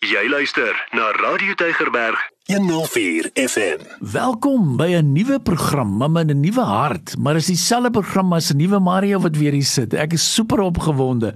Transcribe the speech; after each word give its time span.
Jy 0.00 0.30
luister 0.32 0.72
na 0.96 1.10
Radio 1.20 1.52
Tygerberg 1.60 2.16
104 2.48 3.30
FM. 3.36 3.82
Welkom 4.00 4.76
by 4.76 4.96
'n 4.96 5.12
nuwe 5.12 5.40
program, 5.40 5.88
mamma 5.88 6.24
met 6.24 6.36
'n 6.36 6.40
nuwe 6.40 6.60
hart, 6.64 7.16
maar 7.18 7.36
is 7.36 7.46
dieselfde 7.46 7.90
program 7.90 8.32
as 8.32 8.50
'n 8.50 8.56
nuwe 8.56 8.78
Mario 8.78 9.20
wat 9.20 9.36
weer 9.36 9.52
hier 9.52 9.62
sit. 9.62 9.92
Ek 9.92 10.12
is 10.12 10.34
super 10.34 10.60
opgewonde. 10.60 11.34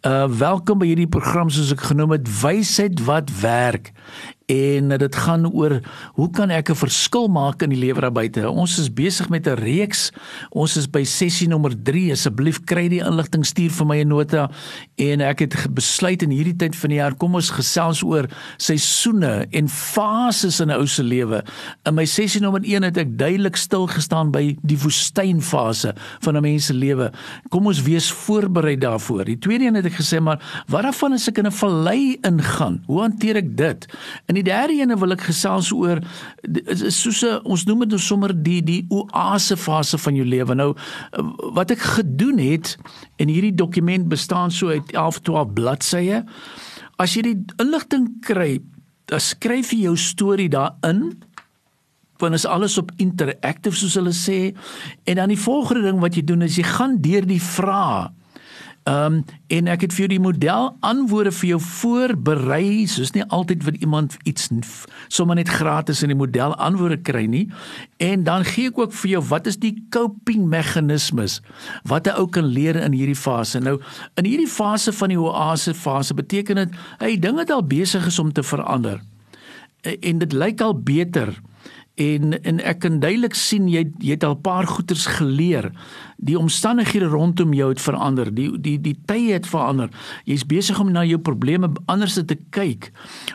Uh 0.00 0.24
welkom 0.38 0.78
by 0.78 0.86
hierdie 0.86 1.08
program 1.08 1.50
soos 1.50 1.72
ek 1.72 1.80
genoem 1.80 2.10
het, 2.10 2.40
wysheid 2.40 3.04
wat 3.04 3.30
werk 3.40 3.92
en 4.46 4.92
dit 4.98 5.16
gaan 5.16 5.48
oor 5.50 5.80
hoe 6.14 6.30
kan 6.30 6.50
ek 6.50 6.70
'n 6.70 6.78
verskil 6.78 7.28
maak 7.28 7.62
in 7.62 7.70
die 7.70 7.78
lewe 7.78 8.00
daar 8.00 8.12
buite. 8.12 8.50
Ons 8.50 8.78
is 8.78 8.92
besig 8.92 9.28
met 9.28 9.46
'n 9.46 9.58
reeks. 9.58 10.12
Ons 10.50 10.76
is 10.76 10.86
by 10.86 11.04
sessie 11.04 11.48
nommer 11.48 11.74
3. 11.82 12.12
Asseblief 12.12 12.64
kry 12.64 12.88
die 12.88 13.02
inligting 13.02 13.44
stuur 13.46 13.70
vir 13.70 13.86
my 13.86 13.98
'n 14.04 14.08
nota 14.08 14.50
en 14.96 15.20
ek 15.20 15.38
het 15.38 15.74
besluit 15.74 16.22
in 16.22 16.30
hierdie 16.30 16.56
tyd 16.56 16.76
van 16.76 16.90
die 16.90 16.98
jaar 16.98 17.14
kom 17.14 17.34
ons 17.34 17.50
gesels 17.50 18.02
oor 18.02 18.28
seisoene 18.56 19.46
en 19.50 19.68
fases 19.68 20.60
in 20.60 20.70
'n 20.70 20.78
ou 20.78 20.86
se 20.86 21.02
lewe. 21.02 21.44
In 21.84 21.94
my 21.94 22.04
sessie 22.04 22.40
nommer 22.40 22.62
1 22.64 22.82
het 22.82 22.96
ek 22.96 23.18
duidelik 23.18 23.56
stil 23.56 23.86
gestaan 23.86 24.30
by 24.30 24.56
die 24.62 24.78
woestynfase 24.78 25.94
van 26.20 26.36
'n 26.36 26.42
mens 26.42 26.66
se 26.66 26.74
lewe. 26.74 27.12
Kom 27.50 27.66
ons 27.66 27.82
wees 27.82 28.10
voorberei 28.10 28.76
daarvoor. 28.76 29.24
Die 29.24 29.38
tweede 29.38 29.64
een 29.64 29.74
het 29.74 29.86
ek 29.86 29.98
gesê 30.00 30.20
maar 30.20 30.38
wat 30.68 30.82
daarvan 30.82 31.12
as 31.12 31.28
ek 31.28 31.38
in 31.38 31.46
'n 31.46 31.52
vallei 31.52 32.18
ingaan? 32.22 32.82
Hoe 32.86 33.00
hanteer 33.00 33.36
ek 33.36 33.56
dit? 33.56 33.86
In 34.26 34.35
die 34.38 34.44
derde 34.46 34.76
ene 34.78 34.96
wil 35.00 35.14
ek 35.16 35.26
gesels 35.28 35.72
oor 35.74 36.00
is, 36.44 36.84
soos 37.00 37.22
'n 37.24 37.40
ons 37.44 37.66
noem 37.66 37.86
dit 37.86 37.96
nou 37.96 38.00
sommer 38.02 38.32
die 38.34 38.60
die 38.62 38.82
oase 38.90 39.56
fase 39.56 39.98
van 39.98 40.14
jou 40.14 40.26
lewe. 40.26 40.54
Nou 40.54 40.74
wat 41.56 41.70
ek 41.70 41.80
gedoen 41.80 42.38
het 42.38 42.76
en 43.18 43.28
hierdie 43.28 43.54
dokument 43.54 44.08
bestaan 44.08 44.50
so 44.50 44.68
uit 44.68 44.92
11 44.92 45.20
12 45.20 45.52
bladsye. 45.52 46.24
As 46.98 47.14
jy 47.14 47.22
die 47.22 47.44
inligting 47.60 48.20
kry, 48.20 48.60
dan 49.06 49.20
skryf 49.20 49.72
jy 49.72 49.86
jou 49.86 49.96
storie 49.96 50.48
daarin 50.48 51.16
want 52.18 52.34
is 52.34 52.46
alles 52.46 52.78
op 52.78 52.92
interactive 52.96 53.76
soos 53.76 53.96
hulle 53.98 54.14
sê 54.16 54.54
en 55.04 55.18
dan 55.20 55.28
die 55.28 55.40
volgende 55.40 55.82
ding 55.82 56.00
wat 56.00 56.16
jy 56.16 56.24
doen 56.24 56.46
is 56.46 56.56
jy 56.56 56.64
gaan 56.64 56.96
deur 57.04 57.26
die 57.28 57.42
vrae 57.42 58.08
Ehm 58.86 59.12
um, 59.12 59.24
en 59.46 59.66
ek 59.70 59.80
het 59.82 59.94
vir 59.94 60.04
jou 60.04 60.08
die 60.12 60.22
model 60.22 60.68
antwoorde 60.86 61.32
vir 61.34 61.48
jou 61.48 61.58
voorberei, 61.62 62.86
soos 62.86 63.10
nie 63.14 63.24
altyd 63.34 63.64
wat 63.66 63.80
iemand 63.82 64.14
iets 64.22 64.46
sommer 65.08 65.34
net 65.38 65.50
gratis 65.50 66.02
in 66.06 66.12
die 66.12 66.18
model 66.18 66.54
antwoorde 66.62 67.00
kry 67.02 67.24
nie. 67.30 67.48
En 67.98 68.22
dan 68.26 68.46
gee 68.46 68.70
ek 68.70 68.78
ook 68.78 68.94
vir 68.94 69.10
jou 69.10 69.22
wat 69.30 69.50
is 69.50 69.58
die 69.58 69.74
coping 69.90 70.46
meganismes 70.50 71.40
wat 71.82 72.06
'n 72.06 72.14
ou 72.14 72.28
kan 72.30 72.46
leer 72.46 72.76
in 72.76 72.94
hierdie 72.94 73.18
fase. 73.18 73.58
Nou 73.58 73.80
in 74.14 74.24
hierdie 74.24 74.50
fase 74.50 74.92
van 74.92 75.08
die 75.08 75.18
oase 75.18 75.74
fase 75.74 76.14
beteken 76.14 76.54
dit 76.54 76.70
hy 76.98 77.18
dinge 77.18 77.42
het 77.42 77.50
al 77.50 77.66
besig 77.66 78.06
is 78.06 78.18
om 78.18 78.32
te 78.32 78.42
verander. 78.42 79.02
En 79.82 80.18
dit 80.18 80.32
lyk 80.32 80.60
al 80.60 80.78
beter 80.78 81.34
en 81.96 82.42
en 82.42 82.60
ek 82.60 82.78
kan 82.84 83.00
duidelik 83.00 83.34
sien 83.34 83.68
jy 83.68 83.86
jy 83.98 84.16
het 84.16 84.24
al 84.24 84.36
'n 84.36 84.44
paar 84.44 84.66
goeters 84.66 85.06
geleer 85.06 85.72
die 86.16 86.36
omstandighede 86.38 87.06
rondom 87.12 87.52
jou 87.52 87.68
het 87.68 87.80
verander. 87.80 88.30
Die 88.34 88.48
die 88.60 88.76
die 88.80 88.96
tye 89.08 89.34
het 89.36 89.46
verander. 89.48 89.90
Jy's 90.24 90.46
besig 90.48 90.78
om 90.80 90.90
na 90.92 91.04
jou 91.04 91.18
probleme 91.20 91.68
anders 91.92 92.16
te 92.16 92.38
kyk. 92.50 92.90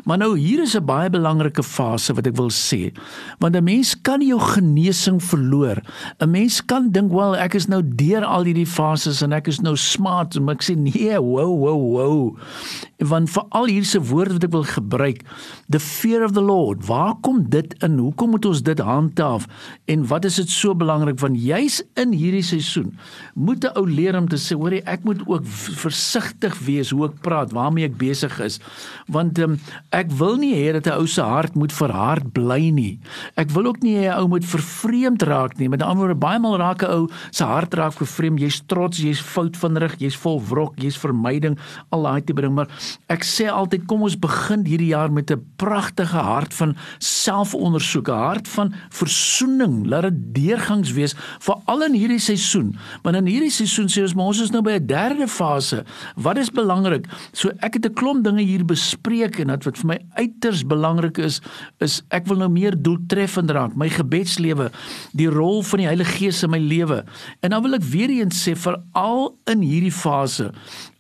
Maar 0.06 0.18
nou 0.18 0.38
hier 0.38 0.62
is 0.62 0.76
'n 0.76 0.86
baie 0.86 1.10
belangrike 1.10 1.64
fase 1.64 2.14
wat 2.14 2.28
ek 2.28 2.36
wil 2.36 2.50
sê. 2.50 2.92
Want 3.40 3.56
'n 3.56 3.64
mens 3.64 4.02
kan 4.02 4.22
jou 4.22 4.40
genesing 4.40 5.22
verloor. 5.24 5.82
'n 6.20 6.32
Mens 6.32 6.66
kan 6.66 6.92
dink, 6.92 7.12
"Wel, 7.12 7.36
ek 7.36 7.54
is 7.54 7.68
nou 7.68 7.82
deur 7.86 8.26
al 8.26 8.44
hierdie 8.44 8.68
fases 8.68 9.22
en 9.22 9.34
ek 9.34 9.48
is 9.48 9.60
nou 9.60 9.76
smart." 9.76 10.40
Maar 10.40 10.56
ek 10.56 10.64
sê, 10.64 10.76
"Nee, 10.76 11.20
wow, 11.20 11.60
wow, 11.60 11.98
wow." 11.98 12.38
Want 13.02 13.32
vir 13.34 13.46
al 13.58 13.66
hierdie 13.66 14.02
woorde 14.12 14.36
wat 14.38 14.44
ek 14.46 14.54
wil 14.54 14.66
gebruik, 14.70 15.22
the 15.74 15.80
fear 15.82 16.22
of 16.24 16.36
the 16.36 16.44
Lord. 16.46 16.86
Waar 16.86 17.16
kom 17.26 17.42
dit 17.50 17.74
in? 17.82 17.98
Hoekom 17.98 18.36
moet 18.36 18.46
ons 18.46 18.62
dit 18.62 18.78
handhaaf? 18.78 19.48
En 19.90 20.06
wat 20.08 20.26
is 20.30 20.38
dit 20.38 20.50
so 20.54 20.76
belangrik? 20.78 21.18
Want 21.22 21.40
jy's 21.42 21.80
in 21.98 22.14
hierdie 22.14 22.46
seisoen 22.46 22.94
moet 23.34 23.66
'n 23.66 23.74
ou 23.78 23.86
leer 23.90 24.18
om 24.18 24.28
te 24.28 24.38
sê 24.38 24.54
hoor 24.56 24.72
ek 24.86 25.04
moet 25.04 25.22
ook 25.26 25.46
versigtig 25.82 26.60
wees 26.60 26.92
hoe 26.92 27.06
ek 27.08 27.22
praat 27.22 27.52
waarmee 27.52 27.86
ek 27.86 27.98
besig 27.98 28.40
is. 28.40 28.60
Want 29.08 29.40
um, 29.40 29.58
ek 29.92 30.12
wil 30.12 30.38
nie 30.38 30.54
hê 30.56 30.74
dat 30.74 30.86
'n 30.86 31.00
ou 31.02 31.08
se 31.08 31.22
hart 31.22 31.56
moet 31.56 31.74
verhard 31.74 32.34
bly 32.34 32.70
nie. 32.70 33.00
Ek 33.36 33.50
wil 33.50 33.66
ook 33.66 33.82
nie 33.82 33.96
hê 33.98 34.14
'n 34.14 34.20
ou 34.20 34.28
moet 34.28 34.46
vervreemd 34.46 35.24
raak 35.24 35.58
nie. 35.58 35.70
Met 35.70 35.82
ander 35.82 36.06
woorde 36.06 36.20
baie 36.20 36.40
maal 36.40 36.58
raak 36.58 36.84
'n 36.84 36.92
ou 36.92 37.10
se 37.32 37.44
hart 37.44 37.74
raak 37.74 37.94
vervreemd. 37.94 38.40
Jy's 38.40 38.62
trots 38.68 38.98
jy's 38.98 39.20
fout 39.20 39.58
van 39.58 39.78
rig 39.78 39.98
jy's 39.98 40.16
vol 40.16 40.42
wrok 40.42 40.78
jy's 40.78 40.98
vermyding 40.98 41.58
al 41.90 42.04
daai 42.04 42.22
tipe 42.22 42.42
ding. 42.42 42.54
Maar 42.54 42.68
ek 43.08 43.24
sê 43.24 43.48
altyd 43.52 43.86
kom 43.86 44.02
ons 44.02 44.18
begin 44.20 44.66
hierdie 44.66 44.92
jaar 44.92 45.12
met 45.12 45.32
'n 45.32 45.44
pragtige 45.58 46.18
hart 46.18 46.54
van 46.54 46.76
selfondersoek 47.00 48.08
'n 48.10 48.24
hart 48.28 48.48
van 48.48 48.74
versoening 48.90 49.86
laat 49.88 50.04
dit 50.04 50.34
deurgangs 50.34 50.92
wees 50.92 51.16
vir 51.40 51.56
al 51.66 51.84
in 51.84 51.94
hierdie 51.94 52.20
seisoen. 52.20 52.76
Want 53.04 53.16
in 53.16 53.26
hierdie 53.26 53.52
seisoen 53.52 53.88
sê 53.88 54.02
ons 54.02 54.16
ons 54.16 54.42
is 54.42 54.52
nou 54.52 54.62
by 54.62 54.80
'n 54.80 54.88
derde 54.88 55.28
fase. 55.28 55.84
Wat 56.16 56.38
is 56.38 56.50
belangrik? 56.50 57.06
So 57.34 57.50
ek 57.62 57.74
het 57.74 57.86
'n 57.86 57.94
klomp 57.94 58.24
dinge 58.24 58.44
hier 58.44 58.66
bespreek 58.66 59.40
en 59.40 59.48
wat 59.48 59.78
vir 59.78 59.88
my 59.88 60.00
uiters 60.16 60.64
belangrik 60.64 61.18
is, 61.18 61.42
is 61.80 62.02
ek 62.10 62.28
wil 62.28 62.38
nou 62.38 62.50
meer 62.50 62.76
doeltreffend 62.76 63.52
raak, 63.52 63.76
my 63.76 63.90
gebedslewe, 63.90 64.72
die 65.14 65.30
rol 65.30 65.64
van 65.64 65.80
die 65.80 65.88
Heilige 65.88 66.12
Gees 66.12 66.44
in 66.44 66.50
my 66.50 66.60
lewe. 66.60 67.04
En 67.42 67.50
dan 67.50 67.62
wil 67.62 67.74
ek 67.74 67.84
weer 67.84 68.10
eens 68.10 68.48
sê 68.48 68.56
vir 68.56 68.78
al 68.94 69.36
in 69.48 69.62
hierdie 69.62 69.92
fase 69.92 70.52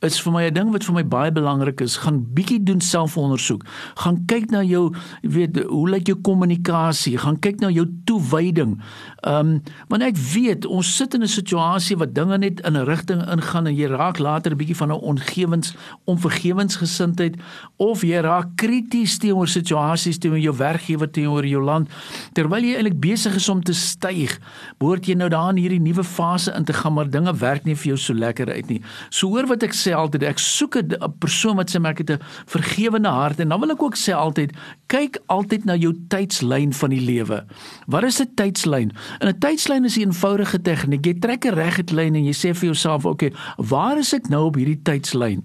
is 0.01 0.19
vir 0.19 0.33
my 0.33 0.43
'n 0.49 0.53
ding 0.53 0.71
wat 0.71 0.83
vir 0.83 0.95
my 0.95 1.03
baie 1.03 1.31
belangrik 1.31 1.80
is, 1.81 1.97
gaan 2.03 2.21
bietjie 2.33 2.59
doen 2.63 2.81
selfondersoek. 2.81 3.65
Gaan 4.03 4.25
kyk 4.25 4.49
na 4.51 4.63
jou, 4.63 4.93
weet, 5.21 5.59
hoe 5.69 5.89
lyk 5.89 6.07
jou 6.07 6.17
kommunikasie? 6.21 7.17
Gaan 7.17 7.39
kyk 7.39 7.59
na 7.59 7.69
jou 7.69 7.85
toewyding. 8.05 8.77
Ehm, 9.21 9.39
um, 9.39 9.61
want 9.87 10.03
ek 10.03 10.17
weet 10.17 10.65
ons 10.65 10.95
sit 10.95 11.13
in 11.13 11.21
'n 11.21 11.27
situasie 11.27 11.97
wat 11.97 12.13
dinge 12.15 12.37
net 12.37 12.59
in 12.61 12.77
'n 12.77 12.85
rigting 12.85 13.21
ingaan 13.21 13.67
en 13.67 13.75
jy 13.75 13.87
raak 13.87 14.19
later 14.19 14.51
'n 14.51 14.57
bietjie 14.57 14.75
van 14.75 14.91
'n 14.91 15.01
ongewens, 15.01 15.75
onvergewensgesindheid 16.05 17.35
of 17.77 18.01
jy 18.01 18.19
raak 18.21 18.55
krities 18.55 19.17
teenoor 19.17 19.47
situasies 19.47 20.17
teenoor 20.17 20.39
jou 20.39 20.55
werkgewer, 20.57 21.11
teenoor 21.11 21.45
jou 21.45 21.63
land 21.63 21.89
terwyl 22.33 22.63
jy 22.63 22.75
eintlik 22.77 22.99
besig 23.01 23.35
is 23.35 23.49
om 23.49 23.61
te 23.63 23.73
styg. 23.73 24.37
Behoort 24.81 25.07
jy 25.09 25.15
nou 25.19 25.29
daarin 25.29 25.59
hierdie 25.61 25.81
nuwe 25.81 26.03
fase 26.03 26.53
in 26.57 26.65
te 26.67 26.73
gaan, 26.73 26.95
maar 26.97 27.09
dinge 27.09 27.33
werk 27.41 27.65
nie 27.67 27.75
vir 27.75 27.93
jou 27.93 27.97
so 27.97 28.13
lekker 28.13 28.51
uit 28.51 28.69
nie. 28.69 28.81
So 29.09 29.31
hoor 29.33 29.49
wat 29.51 29.63
ek 29.63 29.75
sê 29.77 29.95
altyd 29.97 30.23
ek 30.23 30.39
soek 30.39 30.77
'n 30.77 31.13
persoon 31.19 31.55
wat 31.61 31.71
sê 31.71 31.81
maar 31.81 31.95
ek 31.95 32.03
het 32.03 32.11
'n 32.17 32.23
vergewende 32.49 33.09
hart 33.09 33.39
en 33.39 33.49
dan 33.49 33.59
wil 33.59 33.71
ek 33.71 33.83
ook 33.83 33.97
sê 33.97 34.13
altyd 34.13 34.51
kyk 34.87 35.21
altyd 35.27 35.65
na 35.65 35.75
jou 35.75 35.93
tydslyn 36.09 36.73
van 36.73 36.89
die 36.89 37.01
lewe. 37.01 37.45
Wat 37.87 38.03
is 38.03 38.21
'n 38.21 38.33
tydslyn? 38.35 38.91
En 39.19 39.27
'n 39.27 39.39
tydslyn 39.39 39.85
is 39.85 39.97
'n 39.97 40.09
eenvoudige 40.09 40.61
tegniek. 40.61 41.05
Jy 41.05 41.19
trek 41.19 41.45
'n 41.45 41.53
reguit 41.53 41.91
lyn 41.91 42.15
en 42.15 42.25
jy 42.25 42.33
sê 42.33 42.55
vir 42.55 42.65
jouself, 42.71 43.05
"Oké, 43.05 43.25
okay, 43.25 43.39
waar 43.57 43.97
is 43.97 44.13
ek 44.13 44.29
nou 44.29 44.45
op 44.45 44.55
hierdie 44.55 44.81
tydslyn?" 44.81 45.43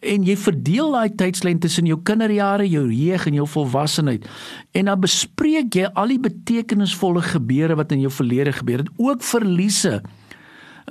En 0.00 0.22
jy 0.22 0.36
verdeel 0.36 0.92
daai 0.92 1.14
tydslyn 1.14 1.58
tussen 1.58 1.86
jou 1.86 1.98
kinderjare, 2.02 2.68
jou 2.68 2.92
jeug 2.92 3.26
en 3.26 3.34
jou 3.34 3.46
volwassenheid. 3.46 4.28
En 4.72 4.84
dan 4.84 5.00
bespreek 5.00 5.74
jy 5.74 5.90
al 5.94 6.06
die 6.06 6.20
betekenisvolle 6.20 7.22
gebeure 7.22 7.74
wat 7.74 7.92
in 7.92 8.00
jou 8.00 8.10
verlede 8.10 8.52
gebeur 8.52 8.78
het, 8.78 8.88
ook 8.96 9.22
verliese 9.22 10.02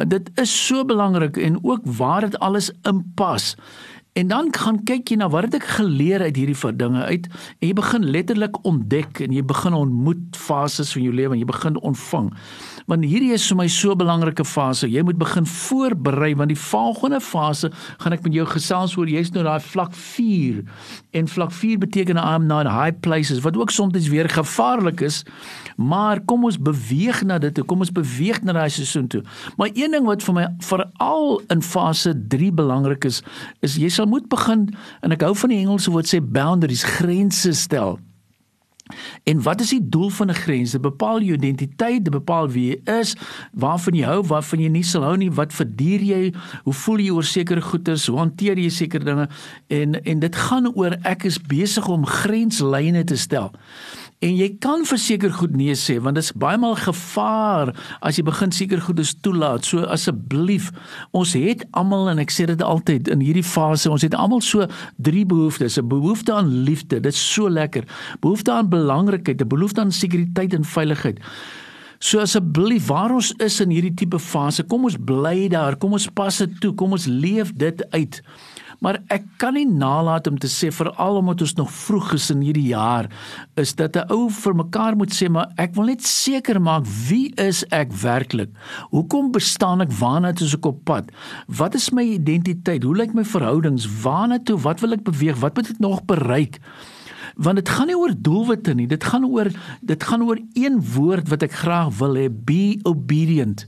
dit 0.05 0.29
is 0.35 0.65
so 0.67 0.85
belangrik 0.85 1.37
en 1.37 1.63
ook 1.63 1.81
waar 1.83 2.21
dit 2.21 2.39
alles 2.39 2.71
inpas. 2.81 3.55
En 4.17 4.27
dan 4.27 4.47
gaan 4.49 4.79
kyk 4.83 5.11
jy 5.11 5.19
na 5.21 5.27
wat 5.29 5.45
het 5.45 5.59
ek 5.59 5.67
geleer 5.77 6.23
uit 6.25 6.37
hierdie 6.39 6.71
dinge 6.73 7.03
uit 7.05 7.27
en 7.29 7.67
jy 7.67 7.73
begin 7.77 8.05
letterlik 8.15 8.55
ontdek 8.65 9.19
en 9.21 9.35
jy 9.35 9.43
begin 9.45 9.77
ontmoet 9.77 10.39
fases 10.41 10.95
van 10.95 11.05
jou 11.05 11.13
lewe 11.13 11.35
en 11.35 11.43
jy 11.43 11.45
begin 11.45 11.77
ontvang. 11.85 12.31
Want 12.87 13.03
hierdie 13.03 13.33
is 13.35 13.43
vir 13.51 13.57
my 13.59 13.67
so 13.67 13.91
'n 13.91 13.99
belangrike 13.99 14.45
fase. 14.47 14.87
Jy 14.87 15.01
moet 15.03 15.17
begin 15.17 15.45
voorberei 15.45 16.35
want 16.35 16.47
die 16.47 16.55
volgende 16.59 17.19
fase 17.19 17.69
gaan 17.99 18.13
ek 18.13 18.23
met 18.23 18.33
jou 18.33 18.45
gesels 18.45 18.95
oor 18.97 19.07
jy's 19.07 19.31
nou 19.31 19.43
daai 19.43 19.59
vlak 19.59 19.91
4 19.91 20.63
en 21.11 21.27
vlak 21.27 21.51
4 21.51 21.77
beteken 21.77 22.15
I'm 22.15 22.47
not 22.47 22.65
high 22.65 22.95
places 23.01 23.43
wat 23.43 23.57
ook 23.57 23.71
soms 23.71 24.07
weer 24.07 24.29
gevaarlik 24.29 25.01
is. 25.01 25.25
Maar 25.75 26.21
kom 26.21 26.45
ons 26.45 26.57
beweeg 26.57 27.23
na 27.23 27.37
dit. 27.37 27.65
Kom 27.65 27.79
ons 27.79 27.91
beweeg 27.91 28.41
na 28.43 28.53
daai 28.53 28.69
seisoen 28.69 29.07
toe. 29.07 29.23
Maar 29.57 29.69
een 29.73 29.91
ding 29.91 30.05
wat 30.05 30.23
vir 30.23 30.33
my 30.33 30.47
veral 30.59 31.41
in 31.49 31.61
fase 31.61 32.15
3 32.27 32.51
belangrik 32.51 33.03
is, 33.03 33.21
is 33.59 33.75
jy 33.75 33.89
sal 33.89 34.05
moet 34.05 34.29
begin 34.29 34.69
en 35.01 35.11
ek 35.11 35.21
hou 35.21 35.35
van 35.35 35.49
die 35.49 35.59
Engelse 35.59 35.91
woord 35.91 36.07
sê 36.07 36.21
boundaries, 36.23 36.83
grense 36.83 37.53
stel. 37.53 37.99
En 39.23 39.41
wat 39.41 39.61
is 39.61 39.69
die 39.69 39.89
doel 39.89 40.09
van 40.09 40.29
'n 40.29 40.33
grens? 40.33 40.71
Dit 40.71 40.81
bepaal 40.81 41.21
jou 41.21 41.33
identiteit, 41.37 42.03
dit 42.03 42.13
bepaal 42.13 42.49
wie 42.49 42.67
jy 42.69 42.99
is, 42.99 43.15
waarvan 43.51 43.93
jy 43.93 44.03
hou, 44.03 44.23
waarvan 44.23 44.59
jy 44.59 44.69
nie 44.69 44.83
sal 44.83 45.03
hou 45.03 45.17
nie, 45.17 45.31
wat 45.31 45.53
verduur 45.53 46.01
jy, 46.01 46.33
hoe 46.63 46.73
voel 46.73 46.97
jy 46.97 47.11
oor 47.11 47.23
sekere 47.23 47.61
goederes, 47.61 48.07
hoe 48.07 48.17
hanteer 48.17 48.57
jy 48.57 48.69
sekere 48.69 49.03
dinge 49.03 49.29
en 49.67 50.03
en 50.03 50.19
dit 50.19 50.35
gaan 50.35 50.71
oor 50.75 50.97
ek 51.03 51.23
is 51.23 51.39
besig 51.41 51.87
om 51.87 52.05
grenslyne 52.05 53.03
te 53.03 53.15
stel. 53.15 53.51
En 54.25 54.33
jy 54.33 54.47
kan 54.57 54.81
verseker 54.89 55.29
goed 55.29 55.53
nee 55.53 55.75
sê 55.77 55.99
want 56.01 56.17
dit 56.17 56.25
is 56.25 56.33
baie 56.41 56.57
maal 56.57 56.73
gevaar 56.81 57.69
as 58.01 58.17
jy 58.17 58.23
begin 58.25 58.53
seker 58.55 58.81
goed 58.81 58.97
is 59.03 59.11
toelaat. 59.21 59.67
So 59.67 59.85
asseblief, 59.93 60.71
ons 61.13 61.35
het 61.37 61.61
almal 61.77 62.09
en 62.15 62.23
ek 62.23 62.33
sê 62.33 62.47
dit 62.49 62.63
altyd 62.65 63.11
in 63.13 63.21
hierdie 63.21 63.45
fase, 63.45 63.91
ons 63.93 64.01
het 64.01 64.17
almal 64.17 64.41
so 64.41 64.65
drie 64.97 65.21
behoeftes, 65.21 65.77
'n 65.77 65.85
behoefte 65.87 66.33
aan 66.33 66.49
liefde, 66.65 66.97
dit 66.99 67.13
is 67.13 67.33
so 67.33 67.49
lekker. 67.49 67.85
Behoefte 68.19 68.51
aan 68.51 68.69
belangrikheid, 68.73 69.41
'n 69.41 69.47
behoefte 69.47 69.81
aan 69.81 69.91
sekuriteit 69.91 70.53
en 70.53 70.65
veiligheid. 70.65 71.21
So 71.99 72.19
asseblief, 72.19 72.87
waar 72.87 73.13
ons 73.13 73.33
is 73.37 73.59
in 73.59 73.69
hierdie 73.69 73.93
tipe 73.93 74.19
fase, 74.19 74.63
kom 74.63 74.83
ons 74.83 74.97
bly 74.97 75.47
daar, 75.47 75.77
kom 75.77 75.93
ons 75.93 76.09
pas 76.13 76.37
dit 76.37 76.59
toe, 76.61 76.73
kom 76.73 76.91
ons 76.91 77.05
leef 77.05 77.53
dit 77.53 77.85
uit. 77.89 78.21
Maar 78.83 78.99
ek 79.13 79.23
kan 79.41 79.55
nie 79.57 79.65
nalat 79.65 80.27
om 80.29 80.37
te 80.37 80.49
sê 80.51 80.69
veral 80.73 81.17
omdat 81.21 81.41
ons 81.41 81.55
nog 81.57 81.71
vroeg 81.73 82.11
is 82.17 82.29
in 82.33 82.43
hierdie 82.45 82.69
jaar 82.69 83.09
is 83.57 83.73
dat 83.75 83.97
'n 83.97 84.11
ou 84.13 84.29
vir 84.29 84.53
mekaar 84.55 84.95
moet 84.95 85.13
sê 85.13 85.29
maar 85.29 85.49
ek 85.57 85.73
wil 85.75 85.85
net 85.85 86.03
seker 86.03 86.61
maak 86.61 86.85
wie 87.09 87.33
is 87.35 87.63
ek 87.71 87.91
werklik? 87.91 88.49
Hoekom 88.91 89.31
bestaan 89.31 89.81
ek? 89.81 89.91
Waarna 89.91 90.33
toe 90.33 90.45
is 90.45 90.53
ek 90.53 90.65
op 90.65 90.83
pad? 90.85 91.11
Wat 91.47 91.75
is 91.75 91.89
my 91.91 92.03
identiteit? 92.03 92.83
Hoe 92.83 92.95
lyk 92.95 93.13
my 93.13 93.23
verhoudings? 93.23 93.87
Waarna 94.03 94.37
toe? 94.39 94.57
Wat 94.57 94.79
wil 94.79 94.93
ek 94.93 95.03
beweeg? 95.03 95.39
Wat 95.39 95.55
moet 95.55 95.69
ek 95.69 95.79
nog 95.79 96.05
bereik? 96.05 96.59
Want 97.35 97.55
dit 97.55 97.69
gaan 97.69 97.87
nie 97.87 97.97
oor 97.97 98.13
doelwitte 98.17 98.73
nie. 98.73 98.87
Dit 98.87 99.03
gaan 99.03 99.25
oor 99.25 99.49
dit 99.81 100.03
gaan 100.03 100.23
oor 100.23 100.39
een 100.53 100.81
woord 100.93 101.29
wat 101.29 101.43
ek 101.43 101.51
graag 101.51 101.97
wil 101.97 102.15
hê, 102.15 102.29
be 102.29 102.79
obedient. 102.83 103.67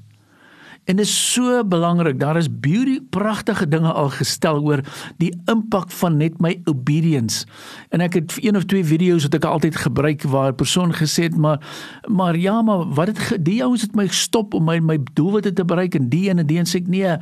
En 0.90 0.96
dit 0.96 1.06
is 1.06 1.34
so 1.34 1.66
belangrik. 1.66 2.20
Daar 2.20 2.38
is 2.38 2.60
beauty 2.60 3.00
pragtige 3.10 3.68
dinge 3.68 3.92
al 3.92 4.10
gestel 4.10 4.64
oor 4.64 4.82
die 5.18 5.30
impak 5.46 5.92
van 5.92 6.18
net 6.18 6.40
my 6.42 6.56
obedience. 6.66 7.46
En 7.94 8.02
ek 8.02 8.18
het 8.18 8.38
een 8.42 8.58
of 8.58 8.66
twee 8.66 8.86
video's 8.86 9.28
wat 9.28 9.38
ek 9.38 9.46
altyd 9.46 9.78
gebruik 9.78 10.26
waar 10.34 10.50
'n 10.52 10.56
persoon 10.56 10.94
gesê 10.94 11.30
het 11.30 11.38
maar 11.38 11.62
maar 12.08 12.38
ja, 12.38 12.62
maar 12.62 12.90
wat 12.94 13.08
het 13.08 13.46
die 13.46 13.64
ouens 13.64 13.82
het 13.82 13.96
my 13.96 14.08
gestop 14.08 14.54
om 14.54 14.64
my 14.66 14.80
my 14.80 14.98
doelwitte 15.14 15.54
te 15.54 15.66
bereik 15.66 15.96
en 15.96 16.10
die 16.10 16.30
en 16.30 16.46
die 16.46 16.58
en 16.58 16.66
sê 16.66 16.82
ek 16.82 16.88
nee. 16.88 17.18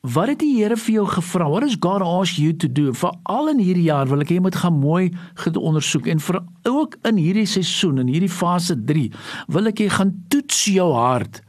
Wat 0.00 0.28
het 0.28 0.38
die 0.38 0.62
Here 0.62 0.76
vir 0.76 0.94
jou 0.94 1.06
gevra? 1.06 1.48
What 1.48 1.64
is 1.64 1.76
God 1.80 2.02
ask 2.02 2.36
you 2.36 2.56
to 2.56 2.72
do? 2.72 2.92
Vir 2.92 3.12
al 3.22 3.48
in 3.48 3.58
hierdie 3.58 3.88
jaar 3.90 4.06
wil 4.06 4.20
ek 4.20 4.28
hê 4.28 4.34
jy 4.34 4.40
moet 4.40 4.56
gaan 4.56 4.78
mooi 4.78 5.10
gaan 5.34 5.56
ondersoek 5.56 6.06
en 6.06 6.20
vir 6.20 6.42
ook 6.62 6.96
in 7.02 7.16
hierdie 7.16 7.46
seisoen 7.46 7.98
in 7.98 8.06
hierdie 8.06 8.30
fase 8.30 8.84
3 8.84 9.10
wil 9.48 9.66
ek 9.66 9.78
jy 9.78 9.88
gaan 9.88 10.24
toets 10.28 10.64
jou 10.64 10.92
hart 10.92 11.42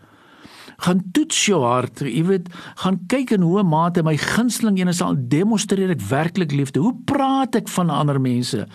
gaan 0.77 1.03
toets 1.11 1.45
jou 1.45 1.61
hart. 1.63 1.99
Jy 1.99 2.23
weet, 2.27 2.49
gaan 2.83 2.99
kyk 3.11 3.35
in 3.35 3.41
hoe 3.45 3.63
mate 3.63 4.03
my 4.03 4.17
gunsteling 4.17 4.79
een 4.79 4.91
is 4.91 5.01
al 5.01 5.15
demonstreer 5.17 5.93
ek 5.95 6.03
werklik 6.09 6.51
liefde. 6.51 6.79
Hoe 6.83 6.95
praat 7.05 7.55
ek 7.55 7.69
van 7.75 7.89
ander 7.89 8.21
mense? 8.21 8.65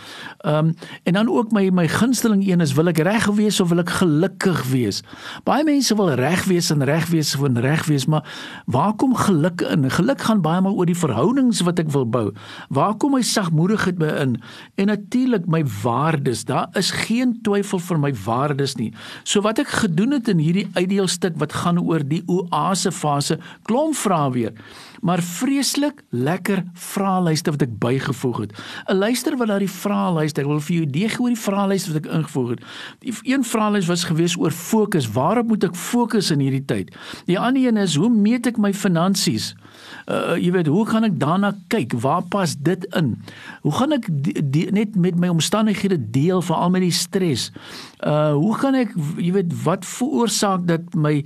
Ehm 0.45 0.71
um, 0.71 0.75
en 1.05 1.13
dan 1.13 1.29
ook 1.29 1.53
my 1.53 1.69
my 1.71 1.89
gunsteling 1.89 2.43
een 2.47 2.61
is 2.61 2.73
wil 2.75 2.89
ek 2.89 2.99
reg 3.05 3.27
wees 3.37 3.61
of 3.61 3.69
wil 3.69 3.83
ek 3.83 3.91
gelukkig 4.01 4.63
wees? 4.71 5.03
Baie 5.45 5.65
mense 5.65 5.95
wil 5.97 6.13
reg 6.19 6.45
wees 6.45 6.71
en 6.71 6.85
reg 6.85 7.09
wees 7.11 7.35
of 7.37 7.49
reg 7.61 7.85
wees, 7.87 8.07
maar 8.07 8.25
waar 8.67 8.95
kom 8.95 9.15
geluk 9.15 9.61
in? 9.61 9.91
Geluk 9.91 10.21
gaan 10.21 10.43
baie 10.43 10.61
maal 10.61 10.77
oor 10.77 10.89
die 10.89 10.97
verhoudings 10.97 11.61
wat 11.67 11.79
ek 11.83 11.91
wil 11.95 12.07
bou. 12.07 12.31
Waar 12.69 12.95
kom 13.01 13.15
my 13.17 13.23
sagmoedigheid 13.27 13.99
by 14.01 14.11
in? 14.23 14.37
En 14.81 14.91
natuurlik 14.93 15.47
my 15.51 15.63
waardes. 15.83 16.45
Daar 16.45 16.69
is 16.79 16.91
geen 17.07 17.39
twyfel 17.43 17.79
vir 17.79 17.99
my 17.99 18.13
waardes 18.25 18.77
nie. 18.77 18.91
So 19.25 19.43
wat 19.45 19.59
ek 19.63 19.73
gedoen 19.83 20.17
het 20.17 20.29
in 20.29 20.43
hierdie 20.43 20.69
uitdeelstuk 20.75 21.39
wat 21.41 21.57
gaan 21.63 21.81
die 21.99 22.23
oase 22.27 22.93
fase 22.93 23.39
klomp 23.63 23.95
vra 23.95 24.31
weer. 24.31 24.53
Maar 25.01 25.23
vreeslik 25.25 26.03
lekker 26.11 26.65
vraelyste 26.75 27.51
wat 27.51 27.63
ek 27.63 27.79
bygevoeg 27.81 28.39
het. 28.39 28.53
'n 28.89 28.95
Luister 28.95 29.37
wat 29.37 29.49
daai 29.49 29.69
vraelyste, 29.69 30.41
ek 30.41 30.47
wil 30.47 30.61
vir 30.61 30.77
jou 30.77 30.87
idee 30.87 31.09
gee 31.09 31.21
oor 31.21 31.35
die 31.35 31.45
vraelyste 31.49 31.93
wat 31.93 32.05
ek 32.05 32.13
ingevoeg 32.13 32.51
het. 32.51 32.61
Die 33.01 33.15
een 33.23 33.45
vraelys 33.45 33.87
was 33.87 34.05
gewees 34.05 34.37
oor 34.37 34.51
fokus. 34.51 35.11
Waarop 35.13 35.47
moet 35.47 35.65
ek 35.65 35.75
fokus 35.75 36.31
in 36.31 36.41
hierdie 36.41 36.65
tyd? 36.65 36.95
Die 37.27 37.39
ander 37.39 37.63
een 37.63 37.77
is 37.77 37.97
hoe 37.97 38.11
meet 38.11 38.47
ek 38.47 38.59
my 38.59 38.73
finansies? 38.73 39.55
Uh 40.07 40.37
jy 40.37 40.51
weet, 40.53 40.67
hoe 40.67 40.87
gaan 40.87 41.05
ek 41.05 41.19
daarna 41.21 41.55
kyk? 41.69 41.95
Waar 42.01 42.23
pas 42.23 42.57
dit 42.57 42.85
in? 42.97 43.15
Hoe 43.63 43.73
gaan 43.73 43.93
ek 43.93 44.09
die, 44.11 44.51
die, 44.51 44.67
net 44.73 44.97
met 44.97 45.17
my 45.17 45.29
omstandighede 45.29 46.11
deel 46.11 46.43
veral 46.43 46.71
met 46.71 46.83
die 46.83 46.95
stres? 46.95 47.51
Uh 48.05 48.35
hoe 48.35 48.55
gaan 48.59 48.75
ek 48.75 48.95
jy 49.17 49.33
weet 49.33 49.55
wat 49.65 49.87
veroorsaak 49.87 50.67
dat 50.67 50.95
my 50.95 51.21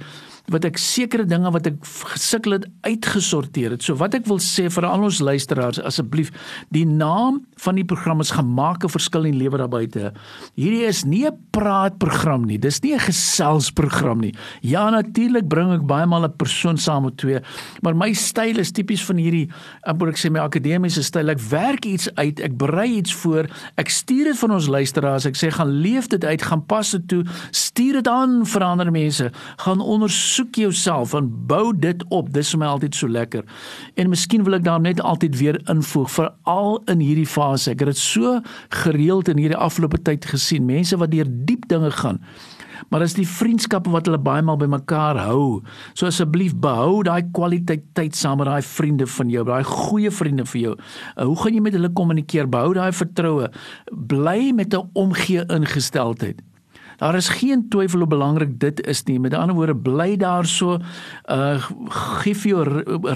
wat 0.52 0.66
ek 0.68 0.76
sekere 0.80 1.24
dinge 1.24 1.48
wat 1.54 1.68
ek 1.70 1.78
gesukkel 2.12 2.58
het 2.58 2.66
uitgesorteer 2.84 3.74
het. 3.74 3.84
So 3.84 3.96
wat 3.96 4.14
ek 4.18 4.26
wil 4.28 4.40
sê 4.44 4.66
vir 4.72 4.84
al 4.84 5.06
ons 5.06 5.22
luisteraars 5.24 5.80
asseblief, 5.80 6.30
die 6.74 6.84
naam 6.84 7.40
van 7.64 7.78
die 7.78 7.86
program 7.88 8.20
is 8.20 8.34
gemaak 8.34 8.84
'n 8.84 8.92
verskil 8.92 9.24
in 9.24 9.38
lewe 9.40 9.56
daar 9.56 9.72
buite. 9.72 10.12
Hierdie 10.56 10.84
is 10.84 11.04
nie 11.04 11.24
'n 11.26 11.38
praatprogram 11.50 12.44
nie. 12.44 12.58
Dis 12.58 12.82
nie 12.82 12.92
'n 12.92 13.00
geselsprogram 13.00 14.20
nie. 14.20 14.34
Ja, 14.60 14.90
natuurlik 14.90 15.48
bring 15.48 15.72
ek 15.72 15.86
baie 15.86 16.06
maal 16.06 16.24
'n 16.24 16.36
persoon 16.36 16.76
saam 16.76 17.04
met 17.04 17.16
twee, 17.16 17.40
maar 17.82 17.96
my 17.96 18.12
styl 18.12 18.58
is 18.58 18.72
tipies 18.72 19.04
van 19.04 19.16
hierdie, 19.16 19.48
ek 19.86 19.98
moet 19.98 20.08
ek 20.08 20.18
sê 20.18 20.30
my 20.30 20.40
akademiese 20.40 21.02
styl. 21.02 21.30
Ek 21.30 21.40
werk 21.40 21.84
iets 21.84 22.08
uit, 22.16 22.40
ek 22.40 22.56
berei 22.56 22.96
iets 22.96 23.14
voor, 23.14 23.46
ek 23.76 23.88
stuur 23.88 24.24
dit 24.24 24.38
van 24.38 24.50
ons 24.50 24.66
luisteraars. 24.66 25.26
Ek 25.26 25.36
sê 25.36 25.50
gaan 25.50 25.70
leef 25.80 26.08
dit 26.08 26.24
uit, 26.24 26.42
gaan 26.42 26.66
pas 26.66 26.90
dit 26.90 27.08
toe, 27.08 27.24
stuur 27.50 27.92
dit 27.92 28.08
aan 28.08 28.44
vir 28.46 28.62
ander 28.62 28.90
mense, 28.90 29.30
gaan 29.56 29.80
ondersoek 29.80 30.33
soek 30.34 30.58
jouself 30.60 31.14
en 31.14 31.28
bou 31.48 31.72
dit 31.76 32.04
op. 32.14 32.32
Dis 32.34 32.50
vir 32.54 32.62
my 32.62 32.72
altyd 32.74 32.98
so 32.98 33.10
lekker. 33.10 33.44
En 34.00 34.10
miskien 34.12 34.44
wil 34.46 34.58
ek 34.58 34.66
daar 34.66 34.82
net 34.82 35.02
altyd 35.02 35.38
weer 35.40 35.60
invoeg 35.70 36.10
veral 36.10 36.80
in 36.92 37.04
hierdie 37.04 37.28
fase. 37.28 37.72
Ek 37.72 37.84
het 37.84 37.94
dit 37.94 38.02
so 38.02 38.40
gereeld 38.82 39.30
in 39.32 39.40
hierdie 39.42 39.60
afgelope 39.60 40.02
tyd 40.02 40.26
gesien. 40.30 40.66
Mense 40.66 40.98
wat 41.00 41.14
deur 41.14 41.30
diep 41.48 41.68
dinge 41.70 41.92
gaan. 42.02 42.20
Maar 42.90 43.04
as 43.06 43.14
die 43.16 43.26
vriendskappe 43.28 43.90
wat 43.92 44.08
hulle 44.08 44.20
baie 44.20 44.42
maal 44.44 44.58
bymekaar 44.60 45.18
hou. 45.24 45.62
So 45.96 46.08
asseblief 46.10 46.56
behou 46.60 47.02
daai 47.06 47.22
kwaliteit 47.36 47.86
tyd 47.96 48.18
saam 48.18 48.40
met 48.42 48.50
daai 48.50 48.62
vriende 48.66 49.06
van 49.10 49.30
jou, 49.32 49.44
daai 49.48 49.64
goeie 49.68 50.12
vriende 50.14 50.46
vir 50.50 50.60
jou. 50.60 50.74
Uh, 51.14 51.28
hoe 51.30 51.38
gaan 51.42 51.58
jy 51.58 51.62
met 51.64 51.78
hulle 51.78 51.92
kommunikeer? 51.96 52.50
Behou 52.50 52.74
daai 52.76 52.92
vertroue. 52.92 53.50
Bly 53.90 54.52
met 54.56 54.74
'n 54.74 54.90
omgee 54.92 55.46
ingesteldheid. 55.48 56.42
Daar 56.98 57.14
is 57.14 57.28
geen 57.28 57.68
twyfel 57.68 58.04
hoe 58.04 58.08
belangrik 58.08 58.58
dit 58.60 58.80
is 58.86 59.02
nie. 59.08 59.18
Met 59.20 59.34
ander 59.34 59.56
woorde, 59.56 59.76
bly 59.76 60.16
daar 60.16 60.46
so 60.46 60.78
uh 61.30 61.62
gee 62.22 62.34
vir 62.34 62.50
jou 62.50 62.64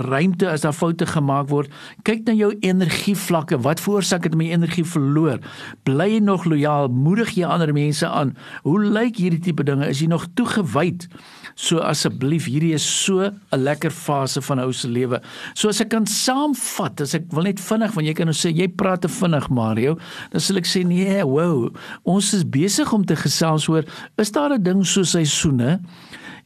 ruimte 0.08 0.48
as 0.50 0.60
daar 0.66 0.76
foute 0.76 1.06
gemaak 1.06 1.48
word. 1.48 1.72
Kyk 2.02 2.26
na 2.26 2.32
jou 2.32 2.52
energievlakke. 2.60 3.60
Wat 3.62 3.80
veroorsaak 3.80 4.22
dit 4.22 4.34
my 4.34 4.50
energie 4.50 4.84
verloor? 4.84 5.38
Bly 5.82 6.18
nog 6.22 6.44
lojaal. 6.44 6.88
Moedig 6.88 7.34
jy 7.36 7.46
ander 7.46 7.72
mense 7.72 8.08
aan. 8.08 8.36
Hoe 8.62 8.80
lyk 8.84 9.16
hierdie 9.16 9.42
tipe 9.42 9.64
dinge? 9.64 9.88
Is 9.88 10.00
jy 10.00 10.10
nog 10.10 10.26
toegewyd? 10.34 11.08
So 11.58 11.80
asseblief, 11.82 12.46
hierdie 12.46 12.74
is 12.76 12.84
so 12.86 13.18
'n 13.26 13.34
lekker 13.58 13.90
fase 13.90 14.40
van 14.40 14.60
ou 14.62 14.72
se 14.72 14.86
lewe. 14.88 15.20
So 15.54 15.68
as 15.68 15.80
ek 15.80 15.90
kan 15.90 16.06
saamvat, 16.06 17.00
as 17.00 17.14
ek 17.14 17.32
wil 17.32 17.42
net 17.42 17.58
vinnig, 17.58 17.94
want 17.94 18.06
jy 18.06 18.14
kan 18.14 18.26
nou 18.26 18.34
sê 18.34 18.54
jy 18.54 18.68
praat 18.68 19.00
te 19.02 19.08
vinnig, 19.08 19.50
Mario, 19.50 19.98
dan 20.30 20.40
sal 20.40 20.56
ek 20.58 20.66
sê 20.66 20.84
nee, 20.86 21.24
wow. 21.24 21.68
Ons 22.04 22.32
is 22.34 22.44
besig 22.44 22.92
om 22.92 23.04
te 23.04 23.16
gesels 23.16 23.68
oor 23.68 23.84
is 24.18 24.30
daar 24.30 24.54
'n 24.54 24.62
ding 24.62 24.86
so 24.86 25.02
seisoene? 25.02 25.80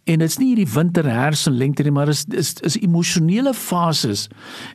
En 0.06 0.18
dit's 0.18 0.38
nie 0.38 0.54
hierdie 0.54 0.72
winter, 0.74 1.04
herfs 1.04 1.46
en 1.46 1.58
lente 1.58 1.82
nie, 1.82 1.92
maar 1.92 2.08
is 2.08 2.24
is 2.30 2.54
is 2.62 2.80
emosionele 2.80 3.54
fases. 3.54 4.28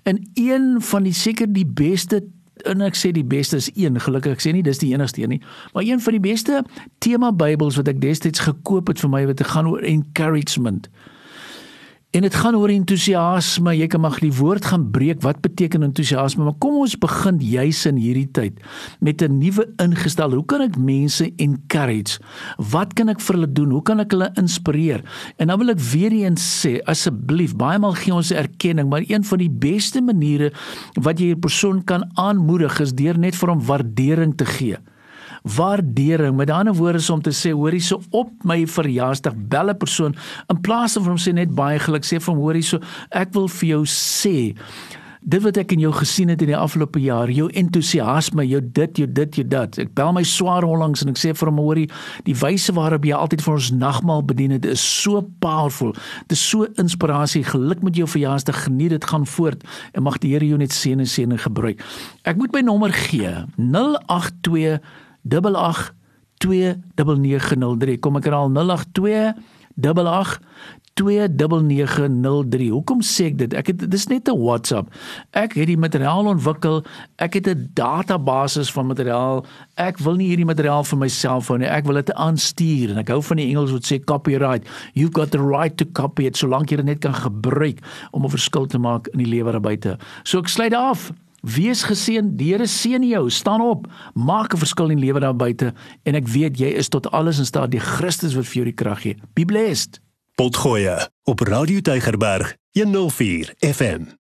En 0.06 0.22
een 0.36 0.82
van 0.82 1.04
die 1.04 1.14
seker 1.14 1.48
die 1.52 1.66
beste 1.66 2.22
en 2.66 2.82
ek 2.82 2.98
sê 2.98 3.12
die 3.16 3.26
beste 3.26 3.58
is 3.58 3.70
een 3.76 4.00
gelukkig 4.02 4.38
ek 4.38 4.44
sê 4.44 4.54
nie 4.56 4.64
dis 4.66 4.82
die 4.82 4.94
enigste 4.94 5.22
een 5.22 5.36
nie 5.38 5.42
maar 5.74 5.84
een 5.84 6.02
van 6.02 6.18
die 6.18 6.24
beste 6.24 6.64
tema 7.04 7.32
Bybels 7.32 7.78
wat 7.78 7.88
ek 7.88 8.02
destyds 8.02 8.46
gekoop 8.48 8.88
het 8.88 9.00
vir 9.04 9.14
my 9.14 9.26
wat 9.30 9.44
gaan 9.44 9.68
oor 9.68 9.84
encouragement 9.84 10.90
En 12.18 12.24
dit 12.26 12.34
gaan 12.34 12.56
oor 12.58 12.72
entoesiasme. 12.74 13.76
Jy 13.78 13.86
kan 13.94 14.02
mag 14.02 14.16
die 14.24 14.32
woord 14.34 14.66
gaan 14.72 14.88
breek. 14.90 15.20
Wat 15.22 15.38
beteken 15.44 15.86
entoesiasme? 15.86 16.48
Maar 16.48 16.56
kom 16.64 16.80
ons 16.82 16.96
begin 16.98 17.38
juis 17.46 17.84
in 17.86 18.00
hierdie 18.02 18.32
tyd 18.34 18.58
met 19.06 19.22
'n 19.22 19.38
nuwe 19.38 19.68
ingestel. 19.78 20.34
Hoe 20.34 20.46
kan 20.46 20.62
ek 20.62 20.78
mense 20.78 21.30
encourage? 21.38 22.18
Wat 22.58 22.94
kan 22.94 23.10
ek 23.10 23.22
vir 23.22 23.36
hulle 23.36 23.52
doen? 23.52 23.70
Hoe 23.70 23.84
kan 23.84 24.00
ek 24.00 24.12
hulle 24.12 24.32
inspireer? 24.34 25.04
En 25.38 25.48
dan 25.48 25.60
wil 25.60 25.70
ek 25.70 25.80
weer 25.80 26.12
eens 26.12 26.66
sê, 26.66 26.82
asseblief, 26.86 27.56
baie 27.56 27.78
maal 27.78 27.94
gee 27.94 28.14
ons 28.14 28.32
erkenning, 28.32 28.90
maar 28.90 29.04
een 29.06 29.24
van 29.24 29.38
die 29.38 29.50
beste 29.50 30.02
maniere 30.02 30.52
wat 30.94 31.20
jy 31.20 31.36
'n 31.36 31.40
persoon 31.40 31.84
kan 31.84 32.04
aanmoedig 32.16 32.80
is 32.80 32.94
deur 32.94 33.18
net 33.18 33.36
vir 33.36 33.50
hom 33.50 33.62
waardering 33.62 34.36
te 34.36 34.46
gee 34.46 34.78
waardering. 35.56 36.36
Met 36.36 36.50
ander 36.50 36.74
woorde 36.74 36.98
is 36.98 37.10
om 37.10 37.22
te 37.22 37.34
sê 37.34 37.51
hoorie 37.51 37.82
so 37.82 38.01
op 38.10 38.32
my 38.44 38.66
verjaarsdag 38.68 39.34
bel 39.36 39.70
'n 39.70 39.77
persoon 39.77 40.16
in 40.48 40.62
plaas 40.62 40.94
van 40.94 41.10
om 41.10 41.18
sê 41.18 41.34
net 41.34 41.56
baie 41.56 41.80
geluk 41.80 42.06
sê 42.06 42.22
van 42.22 42.36
hoorie 42.36 42.63
so 42.63 42.80
ek 43.10 43.34
wil 43.34 43.48
vir 43.48 43.70
jou 43.70 43.84
sê 43.86 44.54
dit 45.27 45.44
wat 45.44 45.58
ek 45.60 45.74
in 45.75 45.82
jou 45.84 45.92
gesien 45.92 46.30
het 46.32 46.42
in 46.42 46.54
die 46.54 46.58
afgelope 46.58 47.00
jaar 47.04 47.27
jou 47.34 47.50
entoesiasme 47.60 48.46
jou 48.48 48.62
dit 48.62 49.01
jou 49.01 49.08
dit 49.12 49.39
jou 49.39 49.46
dat. 49.48 49.80
Ek 49.82 49.89
bel 49.98 50.13
my 50.16 50.24
swaar 50.24 50.63
onlangs 50.63 51.04
en 51.04 51.12
ek 51.12 51.20
sê 51.20 51.34
vir 51.36 51.51
hom 51.51 51.60
hoorie 51.60 51.88
die 52.27 52.36
wyse 52.39 52.72
waarop 52.77 53.06
jy 53.08 53.18
altyd 53.18 53.44
vir 53.44 53.54
ons 53.58 53.72
nagmaal 53.75 54.24
bedien 54.30 54.56
het 54.56 54.66
is 54.66 54.84
so 54.84 55.22
powerful. 55.44 55.92
Dit 56.27 56.38
is 56.38 56.46
so 56.50 56.68
inspirasie. 56.80 57.44
Geluk 57.44 57.84
met 57.84 58.00
jou 58.00 58.08
verjaarsdag. 58.08 58.63
Geniet 58.68 58.96
dit. 58.96 59.04
Gaan 59.08 59.27
voort 59.27 59.63
en 59.94 60.04
mag 60.08 60.22
die 60.24 60.32
Here 60.32 60.48
jou 60.48 60.60
net 60.60 60.72
seën 60.75 61.00
en 61.00 61.08
seën 61.08 61.36
gebruik. 61.39 61.84
Ek 62.24 62.39
moet 62.39 62.56
my 62.56 62.63
nommer 62.63 62.96
gee 62.96 63.34
082 63.58 64.80
0891104553 65.30 65.98
2903. 66.38 68.00
Kom 68.00 68.20
ek 68.20 68.30
herhaal 68.30 68.52
082 68.54 69.34
88 69.78 70.40
2903. 70.98 72.70
Hoekom 72.74 73.04
sê 73.06 73.28
ek 73.30 73.36
dit? 73.44 73.54
Ek 73.58 73.68
het 73.70 73.84
dis 73.86 74.08
net 74.10 74.30
'n 74.30 74.38
WhatsApp. 74.42 74.90
Ek 75.32 75.54
het 75.54 75.68
die 75.70 75.78
materiaal 75.78 76.26
ontwikkel. 76.26 76.84
Ek 77.18 77.34
het 77.34 77.48
'n 77.48 77.70
database 77.74 78.66
van 78.74 78.88
materiaal. 78.88 79.46
Ek 79.76 79.98
wil 80.00 80.16
nie 80.16 80.28
hierdie 80.30 80.46
materiaal 80.46 80.84
vir 80.84 80.98
myself 80.98 81.48
hou 81.48 81.58
nie. 81.58 81.68
Ek 81.68 81.86
wil 81.86 81.96
dit 82.02 82.14
aanstuur 82.14 82.90
en 82.90 82.98
ek 82.98 83.10
hou 83.10 83.22
van 83.22 83.38
die 83.38 83.50
Engels 83.50 83.72
wat 83.72 83.86
sê 83.86 84.04
copyright. 84.04 84.68
You've 84.94 85.14
got 85.14 85.32
the 85.32 85.42
right 85.42 85.78
to 85.78 85.86
copy 85.86 86.26
it 86.26 86.38
solank 86.38 86.70
jy 86.70 86.78
dit 86.78 86.86
net 86.86 87.00
kan 87.00 87.14
gebruik 87.14 87.80
om 88.12 88.26
'n 88.26 88.30
verskil 88.30 88.66
te 88.66 88.80
maak 88.80 89.08
in 89.08 89.20
die 89.20 89.30
lewe 89.30 89.52
daar 89.52 89.62
buite. 89.62 89.98
So 90.24 90.40
ek 90.40 90.48
sluit 90.48 90.74
af. 90.74 91.12
Wees 91.48 91.84
geseën, 91.88 92.34
die 92.36 92.51
Here 92.51 92.68
seën 92.68 93.04
jou. 93.08 93.30
Staan 93.32 93.62
op, 93.62 93.88
maak 94.13 94.54
'n 94.54 94.58
verskil 94.58 94.89
in 94.89 95.00
lewe 95.00 95.20
daar 95.20 95.36
buite 95.36 95.74
en 96.04 96.16
ek 96.16 96.27
weet 96.27 96.60
jy 96.60 96.68
is 96.68 96.89
tot 96.89 97.12
alles 97.12 97.38
in 97.38 97.46
staat 97.46 97.72
deur 97.72 97.82
Christus 97.82 98.36
wat 98.36 98.46
vir 98.46 98.54
jou 98.54 98.66
die 98.66 98.74
krag 98.74 99.01
gee. 99.01 99.16
Be 99.34 99.46
blessed. 99.46 100.00
Potgoe 100.36 101.10
op 101.24 101.39
Radio 101.39 101.80
Tygerberg 101.80 102.56
104 102.72 103.54
FM. 103.60 104.17